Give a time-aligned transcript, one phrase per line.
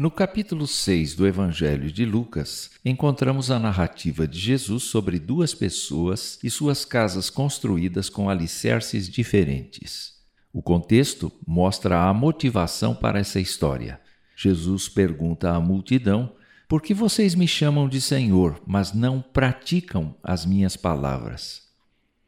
[0.00, 6.38] No capítulo 6 do Evangelho de Lucas, encontramos a narrativa de Jesus sobre duas pessoas
[6.42, 10.14] e suas casas construídas com alicerces diferentes.
[10.54, 14.00] O contexto mostra a motivação para essa história.
[14.34, 16.32] Jesus pergunta à multidão:
[16.66, 21.69] Por que vocês me chamam de Senhor, mas não praticam as minhas palavras?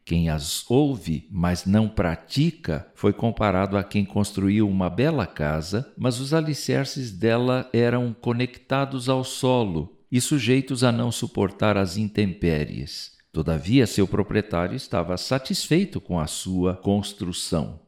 [0.04, 6.18] Quem as ouve, mas não pratica, foi comparado a quem construiu uma bela casa, mas
[6.18, 13.12] os alicerces dela eram conectados ao solo e sujeitos a não suportar as intempéries.
[13.32, 17.80] Todavia, seu proprietário estava satisfeito com a sua construção.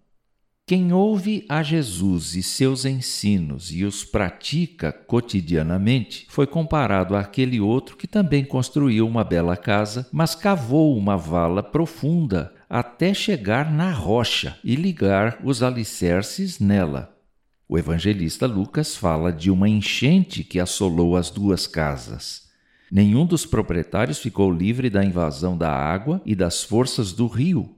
[0.66, 7.98] Quem ouve a Jesus e seus ensinos e os pratica cotidianamente foi comparado àquele outro
[7.98, 14.58] que também construiu uma bela casa, mas cavou uma vala profunda até chegar na rocha
[14.64, 17.14] e ligar os alicerces nela.
[17.68, 22.48] O evangelista Lucas fala de uma enchente que assolou as duas casas.
[22.90, 27.76] Nenhum dos proprietários ficou livre da invasão da água e das forças do rio.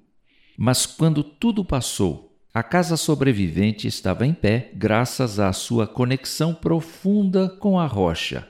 [0.56, 2.26] Mas quando tudo passou
[2.56, 8.48] a casa sobrevivente estava em pé graças à sua conexão profunda com a rocha.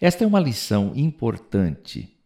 [0.00, 2.16] Esta é uma lição importante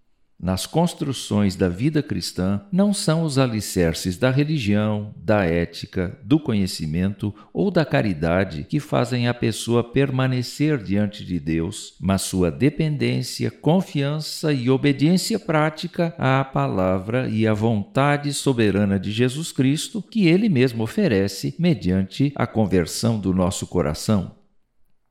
[0.44, 7.34] nas construções da vida cristã não são os alicerces da religião, da ética, do conhecimento
[7.50, 14.52] ou da caridade que fazem a pessoa permanecer diante de Deus, mas sua dependência, confiança
[14.52, 20.82] e obediência prática à palavra e à vontade soberana de Jesus Cristo que ele mesmo
[20.82, 24.36] oferece mediante a conversão do nosso coração.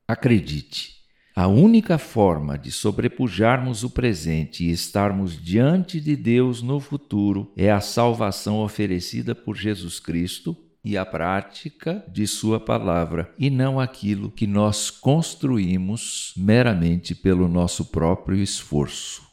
[0.07, 1.02] Acredite,
[1.35, 7.71] a única forma de sobrepujarmos o presente e estarmos diante de Deus no futuro é
[7.71, 14.29] a salvação oferecida por Jesus Cristo e a prática de Sua palavra, e não aquilo
[14.29, 19.23] que nós construímos meramente pelo nosso próprio esforço.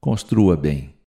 [0.00, 0.94] Construa bem.